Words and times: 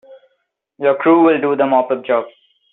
Your 0.79 0.95
crew 0.95 1.23
will 1.27 1.39
do 1.39 1.55
the 1.55 1.67
mop 1.67 1.91
up 1.91 2.03
job. 2.03 2.25